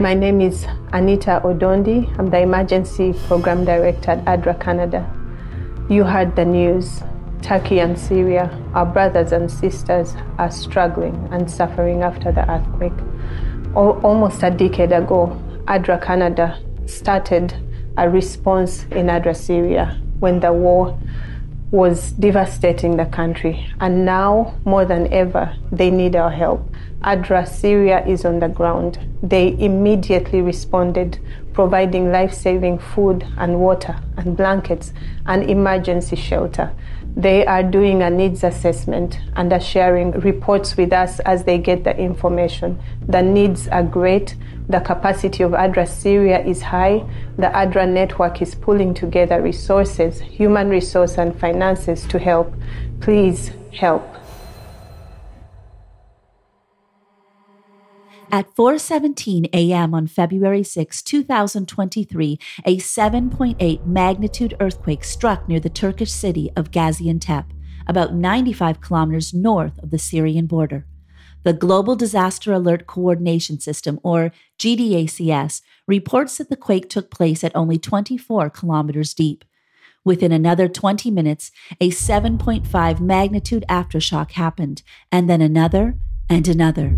My 0.00 0.14
name 0.14 0.40
is 0.40 0.66
Anita 0.94 1.42
Odondi. 1.44 2.08
I'm 2.18 2.30
the 2.30 2.38
Emergency 2.38 3.12
Program 3.26 3.66
Director 3.66 4.12
at 4.12 4.24
ADRA 4.24 4.58
Canada. 4.58 5.04
You 5.90 6.04
heard 6.04 6.34
the 6.36 6.44
news. 6.46 7.02
Turkey 7.42 7.80
and 7.80 7.98
Syria, 7.98 8.48
our 8.72 8.86
brothers 8.86 9.32
and 9.32 9.50
sisters, 9.50 10.14
are 10.38 10.50
struggling 10.50 11.28
and 11.30 11.50
suffering 11.50 12.00
after 12.00 12.32
the 12.32 12.50
earthquake. 12.50 12.94
Almost 13.74 14.42
a 14.42 14.50
decade 14.50 14.92
ago, 14.92 15.38
ADRA 15.68 16.02
Canada 16.02 16.58
started 16.86 17.52
a 17.98 18.08
response 18.08 18.84
in 18.92 19.10
ADRA 19.10 19.36
Syria 19.36 20.00
when 20.20 20.40
the 20.40 20.50
war 20.50 20.98
was 21.70 22.12
devastating 22.12 22.96
the 22.96 23.06
country. 23.06 23.68
And 23.80 24.04
now, 24.04 24.54
more 24.64 24.84
than 24.84 25.12
ever, 25.12 25.56
they 25.70 25.90
need 25.90 26.16
our 26.16 26.30
help. 26.30 26.68
ADRA 27.02 27.48
Syria 27.48 28.04
is 28.06 28.24
on 28.24 28.40
the 28.40 28.48
ground. 28.48 28.98
They 29.22 29.56
immediately 29.58 30.42
responded, 30.42 31.18
providing 31.52 32.10
life 32.12 32.34
saving 32.34 32.78
food 32.78 33.26
and 33.38 33.60
water 33.60 33.96
and 34.16 34.36
blankets 34.36 34.92
and 35.26 35.48
emergency 35.48 36.16
shelter. 36.16 36.72
They 37.16 37.44
are 37.44 37.62
doing 37.62 38.02
a 38.02 38.10
needs 38.10 38.44
assessment 38.44 39.18
and 39.36 39.52
are 39.52 39.60
sharing 39.60 40.12
reports 40.12 40.76
with 40.76 40.92
us 40.92 41.20
as 41.20 41.44
they 41.44 41.58
get 41.58 41.84
the 41.84 41.96
information. 41.96 42.80
The 43.06 43.22
needs 43.22 43.68
are 43.68 43.82
great. 43.82 44.36
The 44.68 44.80
capacity 44.80 45.42
of 45.42 45.52
ADRA 45.52 45.88
Syria 45.88 46.44
is 46.44 46.62
high. 46.62 47.04
The 47.36 47.48
ADRA 47.48 47.88
network 47.88 48.40
is 48.40 48.54
pulling 48.54 48.94
together 48.94 49.42
resources, 49.42 50.20
human 50.20 50.68
resource 50.68 51.18
and 51.18 51.38
finances 51.38 52.06
to 52.06 52.18
help. 52.18 52.54
Please 53.00 53.50
help. 53.72 54.06
At 58.32 58.54
4:17 58.54 59.48
a.m. 59.52 59.92
on 59.92 60.06
February 60.06 60.62
6, 60.62 61.02
2023, 61.02 62.38
a 62.64 62.76
7.8 62.76 63.86
magnitude 63.86 64.56
earthquake 64.60 65.02
struck 65.02 65.48
near 65.48 65.58
the 65.58 65.68
Turkish 65.68 66.12
city 66.12 66.48
of 66.54 66.70
Gaziantep, 66.70 67.46
about 67.88 68.14
95 68.14 68.80
kilometers 68.80 69.34
north 69.34 69.76
of 69.82 69.90
the 69.90 69.98
Syrian 69.98 70.46
border. 70.46 70.86
The 71.42 71.52
Global 71.52 71.96
Disaster 71.96 72.52
Alert 72.52 72.86
Coordination 72.86 73.58
System, 73.58 73.98
or 74.04 74.30
GDACS, 74.60 75.62
reports 75.88 76.38
that 76.38 76.50
the 76.50 76.56
quake 76.56 76.88
took 76.88 77.10
place 77.10 77.42
at 77.42 77.56
only 77.56 77.78
24 77.78 78.48
kilometers 78.50 79.12
deep. 79.12 79.44
Within 80.04 80.30
another 80.30 80.68
20 80.68 81.10
minutes, 81.10 81.50
a 81.80 81.90
7.5 81.90 83.00
magnitude 83.00 83.64
aftershock 83.68 84.32
happened, 84.32 84.82
and 85.10 85.28
then 85.28 85.40
another 85.40 85.96
and 86.28 86.46
another. 86.46 86.96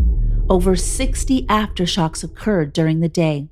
Over 0.50 0.76
60 0.76 1.46
aftershocks 1.46 2.22
occurred 2.22 2.72
during 2.72 3.00
the 3.00 3.08
day, 3.08 3.48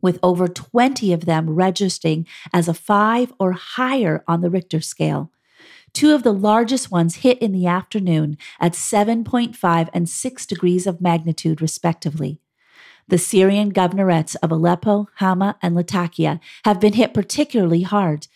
with 0.00 0.18
over 0.22 0.46
20 0.46 1.12
of 1.12 1.24
them 1.24 1.50
registering 1.50 2.26
as 2.52 2.68
a 2.68 2.74
5 2.74 3.32
or 3.40 3.52
higher 3.52 4.22
on 4.28 4.40
the 4.40 4.50
Richter 4.50 4.80
scale. 4.80 5.32
Two 5.92 6.14
of 6.14 6.22
the 6.22 6.32
largest 6.32 6.90
ones 6.90 7.16
hit 7.16 7.38
in 7.38 7.52
the 7.52 7.66
afternoon 7.66 8.38
at 8.60 8.74
7.5 8.74 9.88
and 9.92 10.08
6 10.08 10.46
degrees 10.46 10.86
of 10.86 11.00
magnitude, 11.00 11.60
respectively. 11.60 12.38
The 13.08 13.18
Syrian 13.18 13.70
governorates 13.72 14.36
of 14.36 14.52
Aleppo, 14.52 15.08
Hama, 15.16 15.56
and 15.60 15.74
Latakia 15.74 16.38
have 16.64 16.78
been 16.78 16.92
hit 16.92 17.12
particularly 17.12 17.82
hard. 17.82 18.28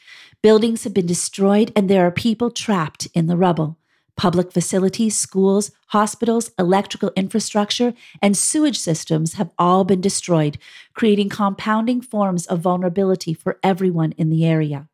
Buildings 0.43 0.83
have 0.83 0.95
been 0.95 1.07
destroyed, 1.07 1.71
and 1.77 1.89
there 1.89 2.05
are 2.05 2.11
people 2.11 2.51
trapped 2.51 3.07
in 3.15 3.29
the 3.29 3.37
rubble. 3.37 3.79
Public 4.17 4.53
facilities, 4.53 5.17
schools, 5.17 5.73
hospitals, 5.89 6.51
electrical 6.59 7.11
infrastructure, 7.17 7.95
and 8.23 8.37
sewage 8.37 8.79
systems 8.79 9.35
have 9.35 9.51
all 9.59 9.85
been 9.85 10.01
destroyed, 10.01 10.57
creating 10.95 11.29
compounding 11.29 12.01
forms 12.01 12.47
of 12.47 12.61
vulnerability 12.61 13.35
for 13.35 13.59
everyone 13.63 14.13
in 14.13 14.31
the 14.31 14.45
area. 14.47 14.89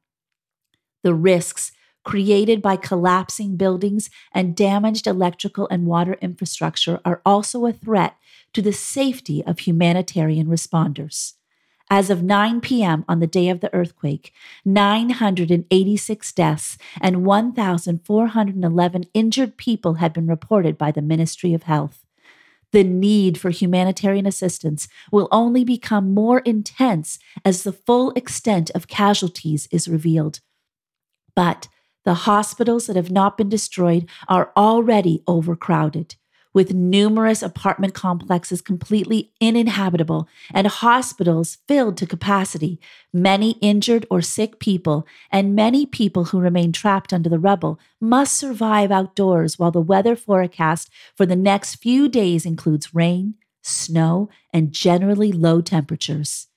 The 1.02 1.14
risks 1.14 1.72
created 2.02 2.62
by 2.62 2.76
collapsing 2.76 3.56
buildings 3.56 4.08
and 4.32 4.56
damaged 4.56 5.06
electrical 5.06 5.68
and 5.70 5.86
water 5.86 6.14
infrastructure 6.22 6.98
are 7.04 7.20
also 7.26 7.66
a 7.66 7.72
threat 7.72 8.16
to 8.54 8.62
the 8.62 8.72
safety 8.72 9.44
of 9.44 9.60
humanitarian 9.60 10.46
responders. 10.46 11.34
As 11.92 12.08
of 12.08 12.22
9 12.22 12.60
p.m. 12.60 13.04
on 13.08 13.18
the 13.18 13.26
day 13.26 13.48
of 13.48 13.58
the 13.58 13.74
earthquake, 13.74 14.32
986 14.64 16.32
deaths 16.32 16.78
and 17.00 17.24
1,411 17.24 19.04
injured 19.12 19.56
people 19.56 19.94
had 19.94 20.12
been 20.12 20.28
reported 20.28 20.78
by 20.78 20.92
the 20.92 21.02
Ministry 21.02 21.52
of 21.52 21.64
Health. 21.64 22.06
The 22.70 22.84
need 22.84 23.38
for 23.38 23.50
humanitarian 23.50 24.24
assistance 24.24 24.86
will 25.10 25.26
only 25.32 25.64
become 25.64 26.14
more 26.14 26.38
intense 26.40 27.18
as 27.44 27.64
the 27.64 27.72
full 27.72 28.12
extent 28.12 28.70
of 28.70 28.86
casualties 28.86 29.66
is 29.72 29.88
revealed. 29.88 30.38
But 31.34 31.66
the 32.04 32.14
hospitals 32.14 32.86
that 32.86 32.94
have 32.94 33.10
not 33.10 33.36
been 33.36 33.48
destroyed 33.48 34.08
are 34.28 34.52
already 34.56 35.24
overcrowded 35.26 36.14
with 36.52 36.74
numerous 36.74 37.42
apartment 37.42 37.94
complexes 37.94 38.60
completely 38.60 39.32
uninhabitable 39.40 40.28
and 40.52 40.66
hospitals 40.66 41.58
filled 41.68 41.96
to 41.96 42.06
capacity, 42.06 42.80
many 43.12 43.52
injured 43.60 44.06
or 44.10 44.20
sick 44.20 44.58
people, 44.58 45.06
and 45.30 45.54
many 45.54 45.86
people 45.86 46.26
who 46.26 46.40
remain 46.40 46.72
trapped 46.72 47.12
under 47.12 47.28
the 47.28 47.38
rubble 47.38 47.78
must 48.00 48.36
survive 48.36 48.90
outdoors 48.90 49.58
while 49.58 49.70
the 49.70 49.80
weather 49.80 50.16
forecast 50.16 50.90
for 51.16 51.26
the 51.26 51.36
next 51.36 51.76
few 51.76 52.08
days 52.08 52.44
includes 52.44 52.94
rain, 52.94 53.34
snow, 53.62 54.28
and 54.52 54.72
generally 54.72 55.32
low 55.32 55.60
temperatures. 55.60 56.48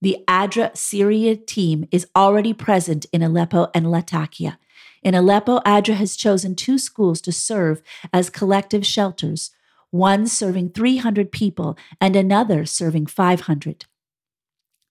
The 0.00 0.18
ADRA 0.28 0.76
Syria 0.76 1.34
team 1.34 1.88
is 1.90 2.06
already 2.14 2.52
present 2.52 3.06
in 3.12 3.22
Aleppo 3.22 3.68
and 3.74 3.90
Latakia 3.90 4.58
in 5.02 5.14
Aleppo, 5.14 5.60
ADRA 5.60 5.94
has 5.94 6.16
chosen 6.16 6.54
two 6.54 6.78
schools 6.78 7.20
to 7.22 7.32
serve 7.32 7.82
as 8.12 8.30
collective 8.30 8.84
shelters, 8.84 9.50
one 9.90 10.26
serving 10.26 10.70
300 10.70 11.32
people 11.32 11.78
and 12.00 12.14
another 12.16 12.66
serving 12.66 13.06
500. 13.06 13.86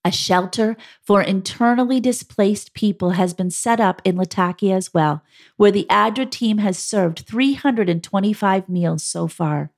A 0.05 0.11
shelter 0.11 0.77
for 1.01 1.21
internally 1.21 1.99
displaced 1.99 2.73
people 2.73 3.11
has 3.11 3.33
been 3.33 3.51
set 3.51 3.81
up 3.81 4.01
in 4.05 4.15
Latakia 4.15 4.75
as 4.75 4.93
well, 4.93 5.21
where 5.57 5.71
the 5.71 5.85
ADRA 5.89 6.29
team 6.31 6.59
has 6.59 6.77
served 6.77 7.25
325 7.27 8.69
meals 8.69 9.03
so 9.03 9.27
far. 9.27 9.71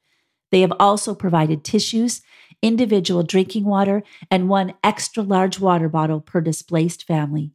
They 0.51 0.61
have 0.61 0.73
also 0.79 1.16
provided 1.16 1.63
tissues, 1.63 2.22
individual 2.61 3.23
drinking 3.23 3.66
water, 3.66 4.03
and 4.29 4.50
one 4.50 4.73
extra 4.84 5.23
large 5.23 5.59
water 5.59 5.90
bottle 5.90 6.22
per 6.22 6.41
displaced 6.41 7.07
family. 7.07 7.51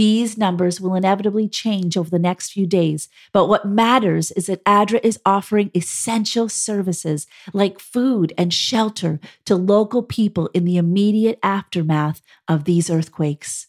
These 0.00 0.38
numbers 0.38 0.80
will 0.80 0.94
inevitably 0.94 1.46
change 1.46 1.94
over 1.94 2.08
the 2.08 2.18
next 2.18 2.52
few 2.52 2.66
days, 2.66 3.10
but 3.32 3.48
what 3.48 3.66
matters 3.68 4.30
is 4.30 4.46
that 4.46 4.64
ADRA 4.64 4.98
is 5.02 5.20
offering 5.26 5.70
essential 5.74 6.48
services 6.48 7.26
like 7.52 7.78
food 7.78 8.32
and 8.38 8.50
shelter 8.50 9.20
to 9.44 9.56
local 9.56 10.02
people 10.02 10.48
in 10.54 10.64
the 10.64 10.78
immediate 10.78 11.38
aftermath 11.42 12.22
of 12.48 12.64
these 12.64 12.88
earthquakes. 12.88 13.66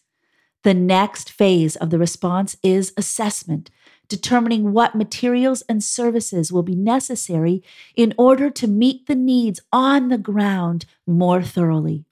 The 0.63 0.73
next 0.73 1.29
phase 1.29 1.75
of 1.75 1.89
the 1.89 1.99
response 1.99 2.55
is 2.63 2.93
assessment, 2.95 3.69
determining 4.07 4.71
what 4.71 4.95
materials 4.95 5.63
and 5.67 5.83
services 5.83 6.49
will 6.49 6.63
be 6.63 6.75
necessary 6.75 7.61
in 7.93 8.13
order 8.17 8.49
to 8.51 8.67
meet 8.67 9.07
the 9.07 9.15
needs 9.15 9.59
on 9.73 10.07
the 10.07 10.17
ground 10.17 10.85
more 11.05 11.43
thoroughly. 11.43 12.05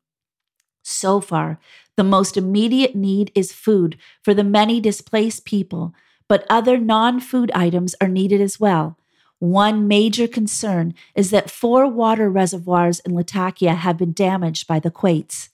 So 0.90 1.22
far, 1.22 1.60
the 1.98 2.04
most 2.04 2.36
immediate 2.36 2.96
need 2.96 3.32
is 3.36 3.54
food 3.54 3.98
for 4.24 4.34
the 4.34 4.44
many 4.44 4.82
displaced 4.82 5.46
people, 5.46 5.94
but 6.28 6.46
other 6.50 6.78
non 6.78 7.20
food 7.20 7.52
items 7.54 7.96
are 8.02 8.08
needed 8.08 8.42
as 8.42 8.60
well. 8.60 8.98
One 9.38 9.88
major 9.88 10.28
concern 10.28 10.96
is 11.16 11.30
that 11.30 11.52
four 11.52 11.88
water 11.88 12.30
reservoirs 12.30 13.00
in 13.02 13.14
Latakia 13.14 13.76
have 13.76 13.98
been 13.98 14.14
damaged 14.14 14.68
by 14.68 14.80
the 14.80 14.92
quakes. 14.92 15.50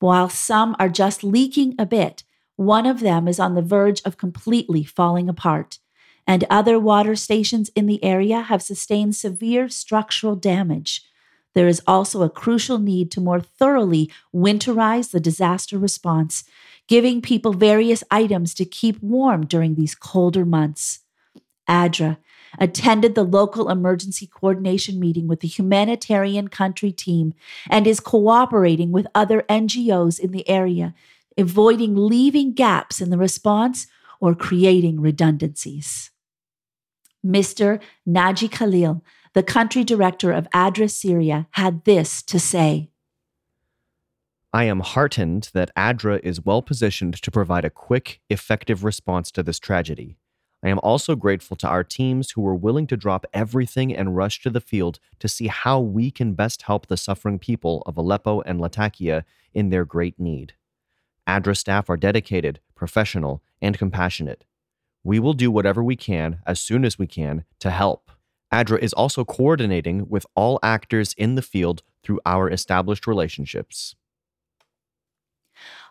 While 0.00 0.28
some 0.28 0.74
are 0.80 0.88
just 0.88 1.22
leaking 1.22 1.76
a 1.78 1.86
bit, 1.86 2.24
one 2.56 2.84
of 2.84 3.00
them 3.00 3.28
is 3.28 3.38
on 3.38 3.54
the 3.54 3.62
verge 3.62 4.02
of 4.04 4.18
completely 4.18 4.82
falling 4.82 5.28
apart, 5.28 5.78
and 6.26 6.44
other 6.50 6.78
water 6.78 7.14
stations 7.14 7.70
in 7.76 7.86
the 7.86 8.02
area 8.02 8.40
have 8.42 8.62
sustained 8.62 9.14
severe 9.14 9.68
structural 9.68 10.34
damage 10.34 11.04
there 11.54 11.68
is 11.68 11.82
also 11.86 12.22
a 12.22 12.30
crucial 12.30 12.78
need 12.78 13.10
to 13.12 13.20
more 13.20 13.40
thoroughly 13.40 14.10
winterize 14.34 15.10
the 15.10 15.20
disaster 15.20 15.78
response, 15.78 16.44
giving 16.88 17.20
people 17.20 17.52
various 17.52 18.02
items 18.10 18.54
to 18.54 18.64
keep 18.64 19.02
warm 19.02 19.46
during 19.46 19.74
these 19.74 19.94
colder 19.94 20.44
months. 20.44 21.00
ADRA 21.68 22.18
attended 22.58 23.14
the 23.14 23.22
local 23.22 23.70
emergency 23.70 24.26
coordination 24.26 25.00
meeting 25.00 25.26
with 25.26 25.40
the 25.40 25.48
humanitarian 25.48 26.48
country 26.48 26.92
team 26.92 27.34
and 27.70 27.86
is 27.86 28.00
cooperating 28.00 28.92
with 28.92 29.06
other 29.14 29.42
NGOs 29.48 30.18
in 30.20 30.32
the 30.32 30.46
area, 30.48 30.94
avoiding 31.38 31.96
leaving 31.96 32.52
gaps 32.52 33.00
in 33.00 33.10
the 33.10 33.18
response 33.18 33.86
or 34.20 34.34
creating 34.34 35.00
redundancies. 35.00 36.10
Mr. 37.24 37.80
Naji 38.06 38.50
Khalil, 38.50 39.02
the 39.34 39.42
country 39.42 39.84
director 39.84 40.30
of 40.32 40.48
ADRA 40.54 40.90
Syria, 40.90 41.46
had 41.52 41.84
this 41.84 42.22
to 42.22 42.38
say 42.38 42.90
I 44.54 44.64
am 44.64 44.80
heartened 44.80 45.48
that 45.54 45.70
ADRA 45.76 46.20
is 46.22 46.44
well 46.44 46.60
positioned 46.60 47.14
to 47.22 47.30
provide 47.30 47.64
a 47.64 47.70
quick, 47.70 48.20
effective 48.28 48.84
response 48.84 49.30
to 49.30 49.42
this 49.42 49.58
tragedy. 49.58 50.18
I 50.62 50.68
am 50.68 50.78
also 50.82 51.16
grateful 51.16 51.56
to 51.56 51.68
our 51.68 51.82
teams 51.82 52.32
who 52.32 52.42
were 52.42 52.54
willing 52.54 52.86
to 52.88 52.96
drop 52.96 53.24
everything 53.32 53.96
and 53.96 54.14
rush 54.14 54.42
to 54.42 54.50
the 54.50 54.60
field 54.60 55.00
to 55.20 55.28
see 55.28 55.46
how 55.46 55.80
we 55.80 56.10
can 56.10 56.34
best 56.34 56.62
help 56.62 56.86
the 56.86 56.98
suffering 56.98 57.38
people 57.38 57.82
of 57.86 57.96
Aleppo 57.96 58.42
and 58.42 58.60
Latakia 58.60 59.24
in 59.54 59.70
their 59.70 59.86
great 59.86 60.20
need. 60.20 60.52
ADRA 61.26 61.56
staff 61.56 61.88
are 61.88 61.96
dedicated, 61.96 62.60
professional, 62.74 63.42
and 63.62 63.78
compassionate. 63.78 64.44
We 65.02 65.18
will 65.18 65.34
do 65.34 65.50
whatever 65.50 65.82
we 65.82 65.96
can 65.96 66.40
as 66.46 66.60
soon 66.60 66.84
as 66.84 66.98
we 66.98 67.06
can 67.06 67.44
to 67.60 67.70
help. 67.70 68.10
ADRA 68.52 68.78
is 68.80 68.92
also 68.92 69.24
coordinating 69.24 70.08
with 70.08 70.26
all 70.34 70.58
actors 70.62 71.14
in 71.14 71.34
the 71.34 71.42
field 71.42 71.82
through 72.02 72.20
our 72.26 72.50
established 72.50 73.06
relationships. 73.06 73.94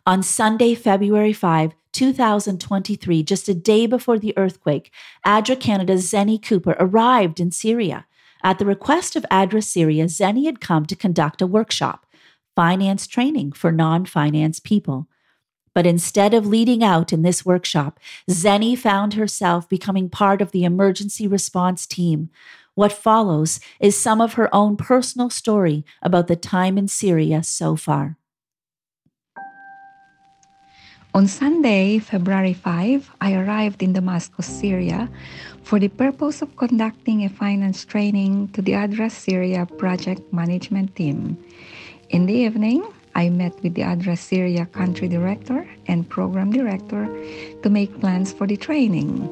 On 0.05 0.23
Sunday, 0.23 0.75
February 0.75 1.33
5, 1.33 1.73
2023, 1.91 3.23
just 3.23 3.49
a 3.49 3.53
day 3.53 3.85
before 3.85 4.17
the 4.17 4.35
earthquake, 4.37 4.91
ADRA 5.25 5.59
Canada's 5.59 6.11
Zenny 6.11 6.41
Cooper 6.41 6.75
arrived 6.79 7.39
in 7.39 7.51
Syria. 7.51 8.05
At 8.43 8.59
the 8.59 8.65
request 8.65 9.15
of 9.15 9.25
ADRA 9.29 9.63
Syria, 9.63 10.05
Zenny 10.05 10.45
had 10.45 10.61
come 10.61 10.85
to 10.85 10.95
conduct 10.95 11.41
a 11.41 11.47
workshop, 11.47 12.05
finance 12.55 13.07
training 13.07 13.51
for 13.51 13.71
non 13.71 14.05
finance 14.05 14.59
people. 14.59 15.07
But 15.73 15.87
instead 15.87 16.33
of 16.33 16.45
leading 16.45 16.83
out 16.83 17.13
in 17.13 17.21
this 17.21 17.45
workshop, 17.45 17.99
Zenny 18.29 18.77
found 18.77 19.13
herself 19.13 19.69
becoming 19.69 20.09
part 20.09 20.41
of 20.41 20.51
the 20.51 20.65
emergency 20.65 21.27
response 21.27 21.87
team. 21.87 22.29
What 22.75 22.91
follows 22.91 23.59
is 23.79 23.97
some 23.97 24.21
of 24.21 24.33
her 24.33 24.53
own 24.53 24.75
personal 24.75 25.29
story 25.29 25.85
about 26.01 26.27
the 26.27 26.35
time 26.35 26.77
in 26.77 26.87
Syria 26.87 27.43
so 27.43 27.75
far. 27.75 28.17
On 31.13 31.27
Sunday, 31.27 31.99
February 31.99 32.53
5, 32.53 33.11
I 33.19 33.33
arrived 33.33 33.83
in 33.83 33.91
Damascus, 33.91 34.47
Syria, 34.47 35.09
for 35.61 35.77
the 35.77 35.89
purpose 35.89 36.41
of 36.41 36.55
conducting 36.55 37.25
a 37.25 37.29
finance 37.29 37.83
training 37.83 38.47
to 38.53 38.61
the 38.61 38.71
ADRA 38.71 39.11
Syria 39.11 39.65
project 39.65 40.21
management 40.31 40.95
team. 40.95 41.37
In 42.09 42.27
the 42.27 42.33
evening, 42.33 42.87
I 43.13 43.29
met 43.29 43.61
with 43.61 43.75
the 43.75 43.83
ADRA 43.83 44.17
Syria 44.17 44.65
country 44.65 45.07
director 45.07 45.67
and 45.87 46.07
program 46.07 46.51
director 46.51 47.05
to 47.61 47.69
make 47.69 47.99
plans 47.99 48.31
for 48.31 48.47
the 48.47 48.55
training. 48.55 49.27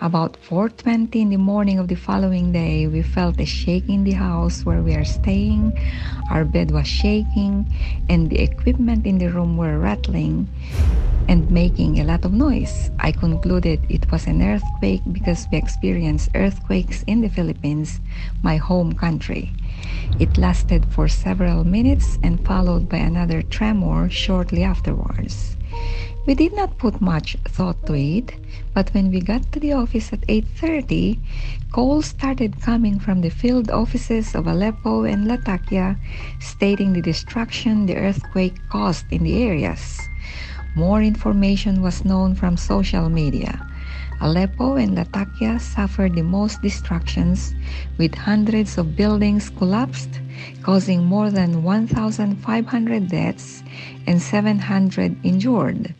About 0.00 0.36
4:20 0.46 1.16
in 1.16 1.30
the 1.30 1.42
morning 1.42 1.78
of 1.78 1.88
the 1.88 1.96
following 1.96 2.52
day, 2.52 2.86
we 2.86 3.02
felt 3.02 3.40
a 3.40 3.44
shake 3.44 3.88
in 3.88 4.04
the 4.04 4.14
house 4.14 4.64
where 4.64 4.82
we 4.82 4.94
are 4.94 5.04
staying. 5.04 5.72
Our 6.30 6.44
bed 6.44 6.70
was 6.70 6.86
shaking 6.86 7.66
and 8.08 8.30
the 8.30 8.38
equipment 8.38 9.06
in 9.06 9.18
the 9.18 9.32
room 9.32 9.56
were 9.56 9.78
rattling 9.80 10.46
and 11.28 11.50
making 11.50 11.98
a 11.98 12.04
lot 12.04 12.24
of 12.24 12.32
noise. 12.32 12.90
I 13.00 13.10
concluded 13.10 13.80
it 13.88 14.06
was 14.12 14.26
an 14.26 14.40
earthquake 14.40 15.02
because 15.10 15.48
we 15.50 15.58
experienced 15.58 16.30
earthquakes 16.34 17.02
in 17.08 17.20
the 17.20 17.28
Philippines, 17.28 18.00
my 18.42 18.56
home 18.56 18.92
country. 18.92 19.50
It 20.18 20.36
lasted 20.36 20.86
for 20.90 21.06
several 21.08 21.64
minutes 21.64 22.18
and 22.22 22.40
followed 22.40 22.88
by 22.88 22.98
another 22.98 23.42
tremor 23.42 24.10
shortly 24.10 24.62
afterwards. 24.64 25.56
We 26.26 26.34
did 26.34 26.54
not 26.54 26.76
put 26.78 27.00
much 27.00 27.36
thought 27.46 27.86
to 27.86 27.94
it, 27.94 28.34
but 28.74 28.92
when 28.92 29.10
we 29.10 29.20
got 29.20 29.50
to 29.52 29.60
the 29.60 29.72
office 29.72 30.12
at 30.12 30.26
8:30, 30.28 31.18
calls 31.70 32.06
started 32.06 32.60
coming 32.60 32.98
from 32.98 33.20
the 33.22 33.30
field 33.30 33.70
offices 33.70 34.34
of 34.34 34.46
Aleppo 34.46 35.04
and 35.04 35.26
Latakia 35.26 35.96
stating 36.40 36.92
the 36.92 37.00
destruction 37.02 37.86
the 37.86 37.96
earthquake 37.96 38.58
caused 38.68 39.06
in 39.10 39.22
the 39.24 39.42
areas. 39.42 40.08
More 40.74 41.02
information 41.02 41.80
was 41.80 42.04
known 42.04 42.34
from 42.34 42.56
social 42.56 43.08
media. 43.08 43.64
Aleppo 44.20 44.74
and 44.74 44.96
Latakia 44.96 45.60
suffered 45.60 46.14
the 46.14 46.22
most 46.22 46.60
destructions, 46.60 47.54
with 47.98 48.14
hundreds 48.14 48.76
of 48.76 48.96
buildings 48.96 49.48
collapsed, 49.50 50.20
causing 50.62 51.04
more 51.04 51.30
than 51.30 51.62
1,500 51.62 53.08
deaths 53.08 53.62
and 54.06 54.20
700 54.20 55.16
injured. 55.22 55.94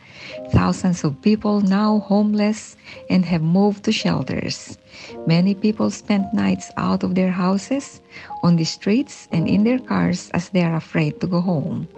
Thousands 0.51 1.05
of 1.05 1.21
people 1.23 1.61
now 1.61 2.01
homeless 2.07 2.77
and 3.11 3.25
have 3.25 3.43
moved 3.43 3.85
to 3.85 3.93
shelters. 3.93 4.79
Many 5.27 5.55
people 5.55 5.91
spent 5.91 6.33
nights 6.35 6.71
out 6.77 7.03
of 7.03 7.15
their 7.15 7.31
houses, 7.31 8.01
on 8.43 8.57
the 8.57 8.65
streets, 8.65 9.29
and 9.33 9.49
in 9.49 9.65
their 9.65 9.79
cars 9.79 10.31
as 10.31 10.51
they 10.51 10.63
are 10.63 10.77
afraid 10.77 11.21
to 11.21 11.27
go 11.27 11.41
home. 11.41 11.89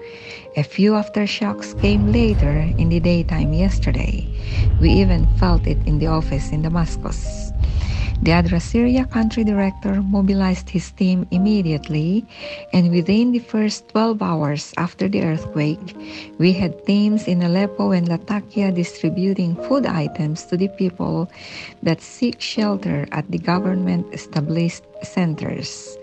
A 0.56 0.62
few 0.62 0.92
aftershocks 0.92 1.78
came 1.80 2.12
later 2.12 2.70
in 2.76 2.88
the 2.88 3.00
daytime 3.00 3.52
yesterday. 3.52 4.26
We 4.80 4.90
even 4.90 5.26
felt 5.38 5.66
it 5.66 5.78
in 5.86 5.98
the 5.98 6.08
office 6.08 6.50
in 6.50 6.62
Damascus. 6.62 7.49
The 8.22 8.32
ADRA 8.32 8.60
Syria 8.60 9.06
country 9.06 9.44
director 9.44 10.02
mobilized 10.02 10.68
his 10.68 10.92
team 10.92 11.26
immediately, 11.30 12.26
and 12.70 12.92
within 12.92 13.32
the 13.32 13.38
first 13.40 13.88
12 13.96 14.20
hours 14.20 14.74
after 14.76 15.08
the 15.08 15.24
earthquake, 15.24 15.96
we 16.36 16.52
had 16.52 16.84
teams 16.84 17.24
in 17.26 17.40
Aleppo 17.40 17.92
and 17.92 18.06
Latakia 18.06 18.72
distributing 18.72 19.56
food 19.64 19.86
items 19.86 20.44
to 20.52 20.58
the 20.58 20.68
people 20.68 21.32
that 21.82 22.02
seek 22.02 22.42
shelter 22.42 23.08
at 23.10 23.24
the 23.30 23.38
government 23.38 24.04
established 24.12 24.84
centers. 25.02 25.96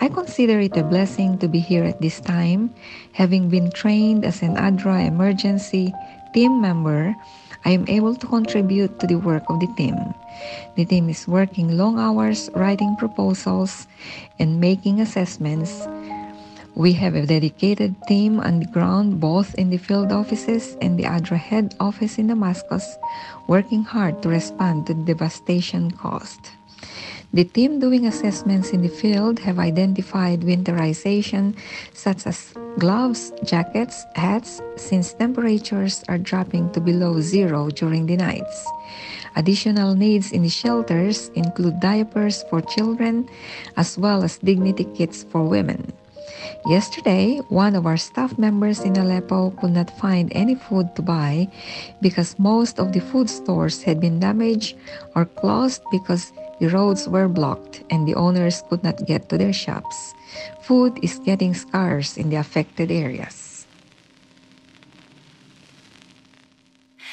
I 0.00 0.06
consider 0.06 0.60
it 0.60 0.76
a 0.76 0.84
blessing 0.84 1.38
to 1.38 1.48
be 1.48 1.58
here 1.58 1.82
at 1.82 2.00
this 2.00 2.20
time, 2.20 2.72
having 3.10 3.48
been 3.48 3.72
trained 3.72 4.24
as 4.24 4.42
an 4.42 4.54
ADRA 4.54 5.08
emergency 5.08 5.92
team 6.38 6.62
member 6.62 7.18
I 7.66 7.74
am 7.74 7.82
able 7.90 8.14
to 8.14 8.26
contribute 8.30 9.02
to 9.02 9.10
the 9.10 9.18
work 9.18 9.42
of 9.50 9.58
the 9.58 9.66
team. 9.74 9.98
The 10.78 10.86
team 10.86 11.10
is 11.10 11.26
working 11.26 11.74
long 11.74 11.98
hours 11.98 12.46
writing 12.54 12.94
proposals 12.94 13.90
and 14.38 14.62
making 14.62 15.02
assessments. 15.02 15.82
We 16.78 16.94
have 16.94 17.18
a 17.18 17.26
dedicated 17.26 17.98
team 18.06 18.38
on 18.38 18.62
the 18.62 18.70
ground 18.70 19.18
both 19.18 19.58
in 19.58 19.74
the 19.74 19.82
field 19.82 20.14
offices 20.14 20.78
and 20.78 20.94
the 20.94 21.10
ADRA 21.10 21.42
head 21.42 21.74
office 21.82 22.22
in 22.22 22.30
Damascus, 22.30 22.86
working 23.48 23.82
hard 23.82 24.22
to 24.22 24.30
respond 24.30 24.86
to 24.86 24.94
the 24.94 25.02
devastation 25.02 25.90
caused. 25.90 26.54
The 27.32 27.44
team 27.44 27.78
doing 27.78 28.06
assessments 28.06 28.70
in 28.70 28.80
the 28.80 28.88
field 28.88 29.38
have 29.40 29.58
identified 29.58 30.40
winterization 30.40 31.54
such 31.92 32.26
as 32.26 32.54
gloves, 32.78 33.32
jackets, 33.44 34.06
hats, 34.14 34.62
since 34.76 35.12
temperatures 35.12 36.02
are 36.08 36.16
dropping 36.16 36.72
to 36.72 36.80
below 36.80 37.20
zero 37.20 37.68
during 37.68 38.06
the 38.06 38.16
nights. 38.16 38.64
Additional 39.36 39.94
needs 39.94 40.32
in 40.32 40.42
the 40.42 40.48
shelters 40.48 41.28
include 41.34 41.80
diapers 41.80 42.44
for 42.48 42.62
children 42.62 43.28
as 43.76 43.98
well 43.98 44.24
as 44.24 44.38
dignity 44.38 44.84
kits 44.96 45.22
for 45.24 45.44
women. 45.44 45.92
Yesterday, 46.66 47.38
one 47.48 47.76
of 47.76 47.86
our 47.86 47.96
staff 47.96 48.36
members 48.38 48.80
in 48.80 48.96
Aleppo 48.96 49.50
could 49.60 49.72
not 49.72 49.90
find 49.98 50.32
any 50.32 50.54
food 50.54 50.94
to 50.96 51.02
buy 51.02 51.48
because 52.00 52.38
most 52.38 52.80
of 52.80 52.92
the 52.92 53.00
food 53.00 53.28
stores 53.28 53.82
had 53.82 54.00
been 54.00 54.18
damaged 54.18 54.76
or 55.14 55.24
closed 55.24 55.82
because 55.90 56.32
the 56.60 56.68
roads 56.68 57.08
were 57.08 57.28
blocked 57.28 57.82
and 57.90 58.06
the 58.06 58.14
owners 58.14 58.62
could 58.68 58.82
not 58.82 59.06
get 59.06 59.28
to 59.28 59.38
their 59.38 59.52
shops. 59.52 60.14
Food 60.62 60.98
is 61.02 61.18
getting 61.20 61.54
scarce 61.54 62.16
in 62.16 62.30
the 62.30 62.36
affected 62.36 62.90
areas. 62.90 63.66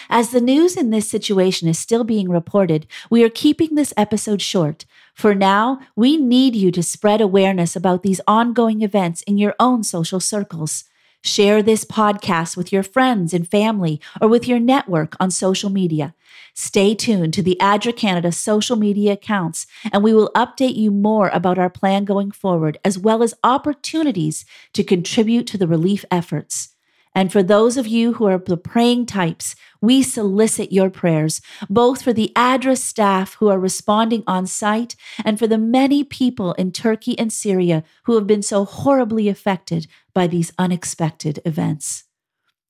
As 0.10 0.30
the 0.30 0.42
news 0.42 0.78
in 0.78 0.92
this 0.92 1.10
situation 1.10 1.68
is 1.68 1.80
still 1.80 2.04
being 2.04 2.30
reported, 2.30 2.86
we 3.10 3.24
are 3.24 3.30
keeping 3.30 3.76
this 3.76 3.94
episode 3.98 4.42
short. 4.42 4.86
For 5.14 5.34
now, 5.34 5.80
we 5.96 6.18
need 6.18 6.56
you 6.56 6.72
to 6.72 6.84
spread 6.84 7.22
awareness 7.22 7.76
about 7.76 8.04
these 8.04 8.22
ongoing 8.28 8.82
events 8.82 9.24
in 9.24 9.38
your 9.38 9.56
own 9.60 9.84
social 9.84 10.20
circles. 10.20 10.84
Share 11.26 11.64
this 11.64 11.84
podcast 11.84 12.56
with 12.56 12.72
your 12.72 12.84
friends 12.84 13.34
and 13.34 13.50
family 13.50 14.00
or 14.22 14.28
with 14.28 14.48
your 14.48 14.60
network 14.60 15.16
on 15.20 15.32
social 15.32 15.72
media. 15.72 16.14
Stay 16.54 16.94
tuned 16.94 17.34
to 17.34 17.42
the 17.42 17.58
ADRA 17.60 17.94
Canada 17.98 18.32
social 18.32 18.76
media 18.76 19.14
accounts, 19.14 19.66
and 19.92 20.04
we 20.04 20.14
will 20.14 20.30
update 20.36 20.76
you 20.76 20.92
more 20.92 21.30
about 21.30 21.58
our 21.58 21.72
plan 21.72 22.06
going 22.06 22.30
forward, 22.30 22.78
as 22.86 23.00
well 23.00 23.24
as 23.24 23.34
opportunities 23.44 24.46
to 24.74 24.84
contribute 24.84 25.48
to 25.48 25.58
the 25.58 25.68
relief 25.68 26.06
efforts. 26.12 26.75
And 27.16 27.32
for 27.32 27.42
those 27.42 27.78
of 27.78 27.88
you 27.88 28.14
who 28.14 28.26
are 28.26 28.38
the 28.38 28.58
praying 28.58 29.06
types, 29.06 29.56
we 29.80 30.04
solicit 30.04 30.74
your 30.74 30.90
prayers, 30.90 31.42
both 31.70 32.02
for 32.02 32.12
the 32.12 32.34
ADRA 32.36 32.78
staff 32.78 33.36
who 33.36 33.48
are 33.48 33.60
responding 33.60 34.24
on 34.28 34.46
site 34.46 34.98
and 35.24 35.40
for 35.40 35.48
the 35.48 35.58
many 35.58 36.04
people 36.04 36.52
in 36.54 36.74
Turkey 36.74 37.18
and 37.18 37.32
Syria 37.32 37.86
who 38.04 38.16
have 38.16 38.28
been 38.28 38.42
so 38.42 38.66
horribly 38.66 39.30
affected 39.30 39.88
by 40.14 40.28
these 40.28 40.52
unexpected 40.60 41.40
events. 41.46 42.04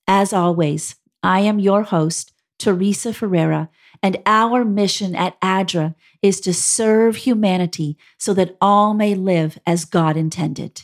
As 0.07 0.31
always, 0.31 0.95
I 1.23 1.39
am 1.39 1.57
your 1.57 1.81
host, 1.81 2.31
Teresa 2.59 3.13
Ferreira, 3.13 3.69
and 4.03 4.21
our 4.27 4.63
mission 4.63 5.15
at 5.15 5.39
ADRA 5.41 5.95
is 6.21 6.39
to 6.41 6.53
serve 6.53 7.15
humanity 7.15 7.97
so 8.19 8.33
that 8.35 8.55
all 8.61 8.93
may 8.93 9.15
live 9.15 9.57
as 9.65 9.85
God 9.85 10.15
intended. 10.15 10.83